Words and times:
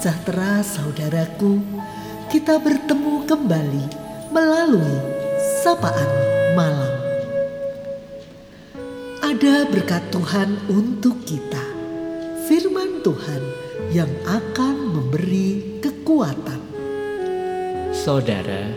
sejahtera 0.00 0.64
saudaraku, 0.64 1.60
kita 2.32 2.56
bertemu 2.56 3.20
kembali 3.28 3.84
melalui 4.32 4.96
sapaan 5.60 6.08
malam. 6.56 6.96
Ada 9.20 9.68
berkat 9.68 10.00
Tuhan 10.08 10.56
untuk 10.72 11.20
kita, 11.28 11.60
firman 12.48 13.04
Tuhan 13.04 13.44
yang 13.92 14.08
akan 14.24 14.88
memberi 14.88 15.76
kekuatan. 15.84 16.64
Saudara, 17.92 18.72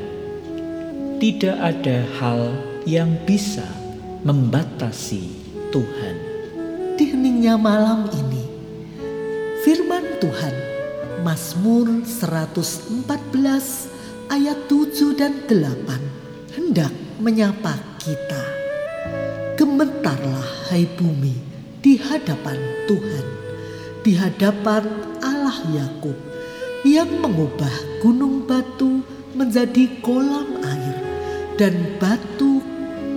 tidak 1.23 1.55
ada 1.55 2.03
hal 2.19 2.51
yang 2.83 3.15
bisa 3.23 3.63
membatasi 4.27 5.31
Tuhan. 5.71 6.15
Di 6.99 7.15
heningnya 7.15 7.55
malam 7.55 8.11
ini, 8.11 8.43
firman 9.63 10.19
Tuhan 10.19 10.72
Mazmur 11.23 12.03
114 12.03 13.07
ayat 14.27 14.59
7 14.67 15.15
dan 15.15 15.31
8 15.47 16.59
hendak 16.59 16.91
menyapa 17.23 17.79
kita. 17.95 18.43
Gemetarlah 19.55 20.67
hai 20.67 20.83
bumi 20.83 21.31
di 21.79 21.95
hadapan 21.95 22.59
Tuhan, 22.91 23.25
di 24.03 24.19
hadapan 24.19 24.83
Allah 25.23 25.63
Yakub 25.71 26.19
yang 26.83 27.07
mengubah 27.23 28.03
gunung 28.03 28.43
batu 28.43 28.99
menjadi 29.31 30.03
kolam 30.03 30.59
air 30.59 30.99
dan 31.55 31.95
batu 32.03 32.59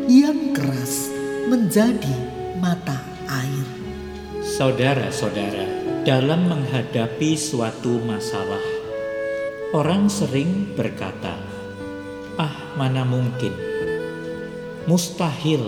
yang 0.06 0.54
keras 0.54 1.10
menjadi 1.50 2.14
mata 2.62 3.02
air. 3.26 3.66
Saudara-saudara, 4.46 5.85
dalam 6.06 6.46
menghadapi 6.46 7.34
suatu 7.34 7.98
masalah, 8.06 8.62
orang 9.74 10.06
sering 10.06 10.70
berkata, 10.78 11.34
"Ah, 12.38 12.78
mana 12.78 13.02
mungkin? 13.02 13.50
Mustahil. 14.86 15.66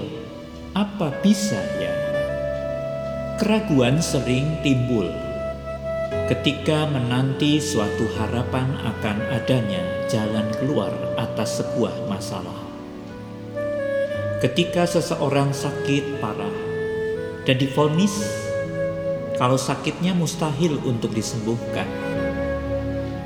Apa 0.79 1.11
bisa 1.27 1.59
ya?" 1.83 1.91
Keraguan 3.43 3.99
sering 3.99 4.63
timbul 4.63 5.11
ketika 6.31 6.87
menanti 6.87 7.59
suatu 7.59 8.07
harapan 8.15 8.79
akan 8.79 9.19
adanya 9.35 9.83
jalan 10.07 10.47
keluar 10.63 10.95
atas 11.19 11.59
sebuah 11.59 12.07
masalah. 12.07 12.63
Ketika 14.39 14.87
seseorang 14.87 15.51
sakit 15.51 16.23
parah 16.23 16.55
dan 17.43 17.59
difonis 17.59 18.47
kalau 19.39 19.55
sakitnya 19.55 20.13
mustahil 20.19 20.83
untuk 20.83 21.15
disembuhkan, 21.15 21.87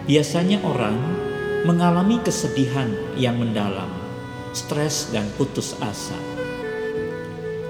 biasanya 0.05 0.61
orang 0.61 0.95
mengalami 1.65 2.21
kesedihan 2.21 2.93
yang 3.17 3.41
mendalam, 3.41 3.89
stres 4.53 5.09
dan 5.09 5.25
putus 5.41 5.73
asa. 5.81 6.21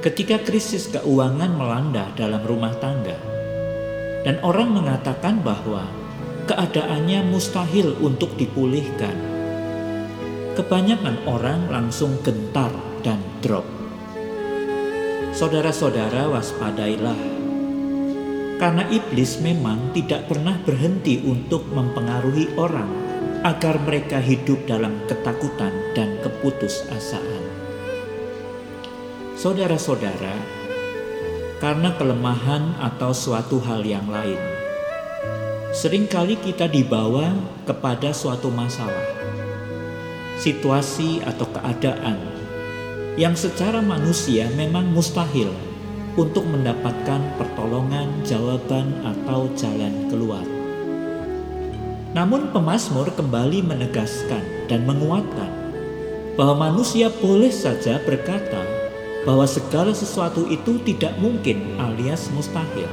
Ketika 0.02 0.42
krisis 0.42 0.90
keuangan 0.90 1.54
melanda 1.54 2.10
dalam 2.18 2.42
rumah 2.42 2.74
tangga, 2.82 3.14
dan 4.26 4.42
orang 4.42 4.74
mengatakan 4.74 5.38
bahwa 5.46 5.86
keadaannya 6.50 7.22
mustahil 7.30 7.94
untuk 8.02 8.34
dipulihkan, 8.34 9.14
kebanyakan 10.58 11.16
orang 11.30 11.70
langsung 11.70 12.18
gentar 12.26 12.74
dan 13.06 13.22
drop. 13.38 13.64
Saudara-saudara, 15.32 16.28
waspadailah, 16.28 17.31
karena 18.62 18.86
iblis 18.94 19.42
memang 19.42 19.90
tidak 19.90 20.30
pernah 20.30 20.54
berhenti 20.62 21.18
untuk 21.26 21.66
mempengaruhi 21.74 22.54
orang 22.54 22.86
agar 23.42 23.74
mereka 23.82 24.22
hidup 24.22 24.70
dalam 24.70 25.02
ketakutan 25.10 25.74
dan 25.98 26.14
keputusasaan. 26.22 27.42
Saudara-saudara, 29.34 30.38
karena 31.58 31.90
kelemahan 31.98 32.78
atau 32.78 33.10
suatu 33.10 33.58
hal 33.66 33.82
yang 33.82 34.06
lain, 34.06 34.38
sering 35.74 36.06
kali 36.06 36.38
kita 36.38 36.70
dibawa 36.70 37.34
kepada 37.66 38.14
suatu 38.14 38.46
masalah, 38.46 39.10
situasi, 40.38 41.18
atau 41.26 41.50
keadaan 41.50 42.30
yang 43.18 43.34
secara 43.34 43.82
manusia 43.82 44.46
memang 44.54 44.86
mustahil 44.94 45.50
untuk 46.16 46.44
mendapatkan 46.44 47.20
pertolongan, 47.40 48.08
jawaban, 48.26 48.92
atau 49.00 49.48
jalan 49.56 50.12
keluar. 50.12 50.44
Namun, 52.12 52.52
pemazmur 52.52 53.08
kembali 53.16 53.64
menegaskan 53.64 54.68
dan 54.68 54.84
menguatkan 54.84 55.48
bahwa 56.36 56.68
manusia 56.68 57.08
boleh 57.08 57.48
saja 57.48 57.96
berkata 58.04 58.60
bahwa 59.24 59.48
segala 59.48 59.96
sesuatu 59.96 60.44
itu 60.52 60.76
tidak 60.84 61.16
mungkin 61.16 61.80
alias 61.80 62.28
mustahil. 62.36 62.88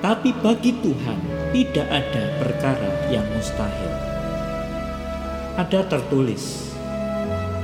Tapi 0.00 0.32
bagi 0.40 0.72
Tuhan 0.80 1.18
tidak 1.52 1.88
ada 1.88 2.24
perkara 2.40 2.90
yang 3.12 3.26
mustahil. 3.36 3.92
Ada 5.56 5.88
tertulis, 5.88 6.72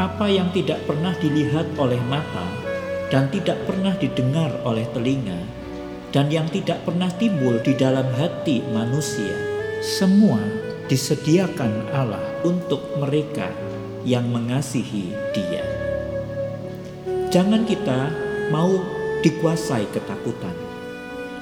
apa 0.01 0.27
yang 0.29 0.49
tidak 0.57 0.81
pernah 0.89 1.13
dilihat 1.21 1.69
oleh 1.77 2.01
mata 2.09 2.72
dan 3.13 3.29
tidak 3.29 3.61
pernah 3.69 3.93
didengar 4.01 4.57
oleh 4.65 4.89
telinga 4.97 5.37
dan 6.17 6.33
yang 6.33 6.49
tidak 6.49 6.81
pernah 6.89 7.13
timbul 7.13 7.61
di 7.61 7.77
dalam 7.77 8.09
hati 8.17 8.65
manusia, 8.73 9.37
semua 9.85 10.41
disediakan 10.89 11.93
Allah 11.93 12.21
untuk 12.45 12.81
mereka 12.97 13.53
yang 14.05 14.29
mengasihi 14.33 15.13
Dia. 15.37 15.65
Jangan 17.33 17.65
kita 17.65 18.13
mau 18.53 18.77
dikuasai 19.25 19.89
ketakutan, 19.89 20.53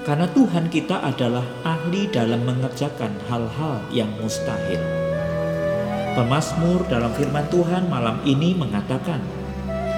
karena 0.06 0.30
Tuhan 0.30 0.70
kita 0.70 1.02
adalah 1.02 1.42
ahli 1.66 2.06
dalam 2.14 2.46
mengerjakan 2.46 3.10
hal-hal 3.26 3.82
yang 3.90 4.10
mustahil. 4.22 4.78
Pemazmur 6.14 6.86
dalam 6.86 7.10
firman 7.14 7.46
Tuhan 7.50 7.90
malam 7.90 8.22
ini 8.22 8.54
mengatakan, 8.54 9.18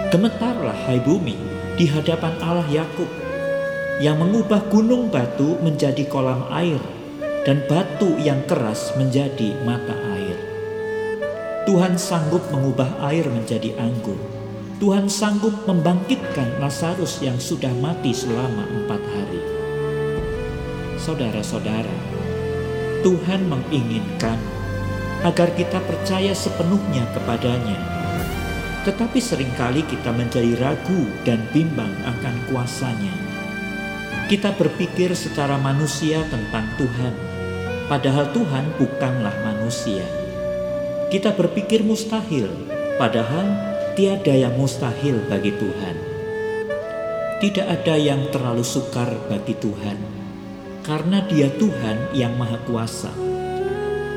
Gemetarlah 0.08 0.76
hai 0.88 1.00
bumi 1.00 1.51
di 1.76 1.88
hadapan 1.88 2.36
Allah 2.44 2.68
Yakub 2.68 3.08
yang 4.02 4.20
mengubah 4.20 4.68
gunung 4.68 5.08
batu 5.08 5.56
menjadi 5.62 6.04
kolam 6.10 6.44
air 6.52 6.80
dan 7.48 7.64
batu 7.66 8.18
yang 8.20 8.42
keras 8.44 8.92
menjadi 8.98 9.56
mata 9.64 9.94
air. 10.18 10.36
Tuhan 11.62 11.94
sanggup 11.94 12.42
mengubah 12.50 12.98
air 13.06 13.22
menjadi 13.30 13.78
anggur. 13.78 14.18
Tuhan 14.82 15.06
sanggup 15.06 15.62
membangkitkan 15.70 16.58
Lazarus 16.58 17.22
yang 17.22 17.38
sudah 17.38 17.70
mati 17.78 18.10
selama 18.10 18.66
empat 18.66 18.98
hari. 19.14 19.42
Saudara-saudara, 20.98 21.94
Tuhan 23.06 23.46
menginginkan 23.46 24.38
agar 25.22 25.54
kita 25.54 25.78
percaya 25.86 26.34
sepenuhnya 26.34 27.06
kepadanya. 27.14 28.01
Tetapi 28.82 29.18
sering 29.22 29.50
kali 29.54 29.86
kita 29.86 30.10
menjadi 30.10 30.58
ragu 30.58 31.06
dan 31.22 31.38
bimbang 31.54 31.92
akan 32.02 32.34
kuasanya. 32.50 33.14
Kita 34.26 34.54
berpikir 34.58 35.14
secara 35.14 35.54
manusia 35.60 36.24
tentang 36.26 36.66
Tuhan, 36.80 37.14
padahal 37.86 38.34
Tuhan 38.34 38.64
bukanlah 38.80 39.34
manusia. 39.46 40.02
Kita 41.12 41.36
berpikir 41.36 41.84
mustahil, 41.84 42.48
padahal 42.96 43.54
tiada 43.94 44.32
yang 44.32 44.56
mustahil 44.56 45.20
bagi 45.28 45.52
Tuhan. 45.54 45.96
Tidak 47.38 47.66
ada 47.66 47.94
yang 47.98 48.30
terlalu 48.30 48.64
sukar 48.64 49.10
bagi 49.28 49.54
Tuhan, 49.58 49.98
karena 50.82 51.22
Dia 51.28 51.52
Tuhan 51.54 52.16
yang 52.16 52.34
Maha 52.38 52.58
Kuasa 52.64 53.32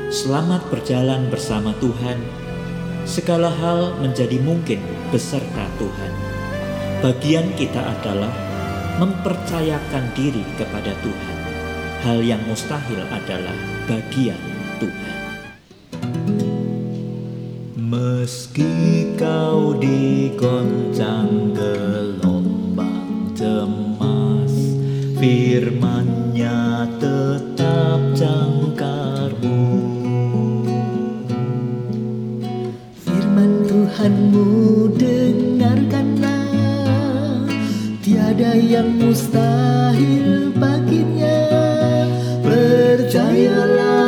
Selamat 0.06 0.62
berjalan 0.70 1.26
bersama 1.34 1.74
Tuhan. 1.82 2.45
Segala 3.06 3.54
hal 3.54 4.02
menjadi 4.02 4.42
mungkin 4.42 4.82
beserta 5.14 5.70
Tuhan. 5.78 6.12
Bagian 7.06 7.54
kita 7.54 7.78
adalah 7.78 8.34
mempercayakan 8.98 10.10
diri 10.18 10.42
kepada 10.58 10.90
Tuhan. 11.06 11.38
Hal 12.02 12.18
yang 12.26 12.42
mustahil 12.50 12.98
adalah 13.06 13.54
bagian 13.86 14.42
Tuhan. 14.82 15.16
Meski 17.78 19.14
kau 19.14 19.78
digoncang 19.78 21.54
gelombang 21.54 23.30
cemas, 23.38 24.82
firmannya 25.22 26.90
tetap 26.98 27.55
Tuhanmu 34.06 34.86
dengarkanlah. 35.02 36.46
Tiada 37.98 38.54
yang 38.54 39.02
mustahil 39.02 40.54
baginya. 40.54 41.42
Percayalah 42.38 43.98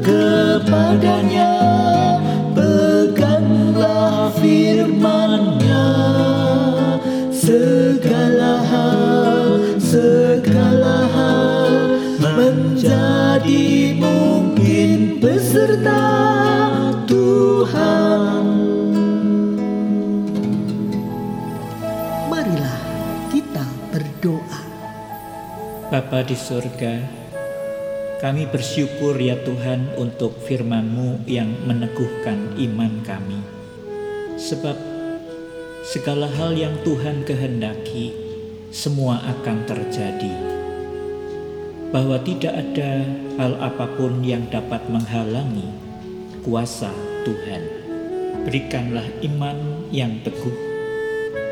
kepadanya. 0.00 1.52
Peganglah 2.56 4.32
firmannya. 4.40 5.92
Segala 7.28 8.64
hal, 8.64 9.60
segala 9.76 11.04
hal 11.12 12.00
Menjadi 12.16 13.92
mungkin 13.92 15.20
beserta 15.20 16.00
Tuhan. 17.04 18.01
Bapa 25.92 26.24
di 26.24 26.32
surga, 26.32 27.04
kami 28.16 28.48
bersyukur 28.48 29.12
ya 29.20 29.36
Tuhan 29.44 29.92
untuk 30.00 30.32
firman-Mu 30.40 31.28
yang 31.28 31.52
meneguhkan 31.68 32.56
iman 32.56 33.04
kami. 33.04 33.36
Sebab 34.40 34.72
segala 35.84 36.32
hal 36.32 36.56
yang 36.56 36.72
Tuhan 36.80 37.28
kehendaki, 37.28 38.08
semua 38.72 39.20
akan 39.36 39.68
terjadi. 39.68 40.32
Bahwa 41.92 42.16
tidak 42.24 42.56
ada 42.56 43.04
hal 43.36 43.52
apa 43.60 43.84
pun 43.92 44.24
yang 44.24 44.48
dapat 44.48 44.80
menghalangi 44.88 45.68
kuasa 46.40 46.88
Tuhan. 47.28 47.68
Berikanlah 48.48 49.04
iman 49.28 49.84
yang 49.92 50.24
teguh 50.24 50.56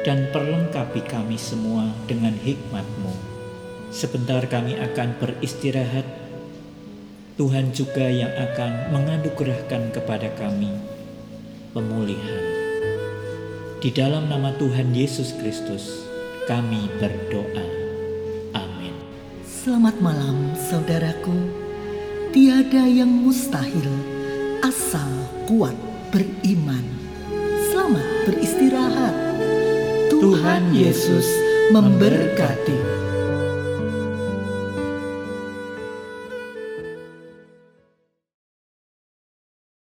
dan 0.00 0.32
perlengkapi 0.32 1.04
kami 1.04 1.36
semua 1.36 1.92
dengan 2.08 2.32
hikmat-Mu 2.40 3.29
Sebentar 3.90 4.46
kami 4.46 4.78
akan 4.78 5.18
beristirahat. 5.18 6.06
Tuhan 7.34 7.74
juga 7.74 8.06
yang 8.06 8.30
akan 8.30 8.94
menganugerahkan 8.94 9.90
kepada 9.90 10.30
kami 10.38 10.70
pemulihan. 11.74 12.44
Di 13.82 13.90
dalam 13.90 14.30
nama 14.30 14.54
Tuhan 14.54 14.94
Yesus 14.94 15.34
Kristus, 15.42 16.06
kami 16.46 16.86
berdoa. 17.02 17.66
Amin. 18.54 18.94
Selamat 19.42 19.98
malam, 19.98 20.54
saudaraku. 20.54 21.34
Tiada 22.30 22.86
yang 22.86 23.10
mustahil 23.10 23.90
asal 24.62 25.10
kuat 25.50 25.74
beriman. 26.14 26.86
Selamat 27.74 28.06
beristirahat. 28.30 29.16
Tuhan 30.14 30.70
Yesus 30.70 31.26
memberkati. 31.74 33.09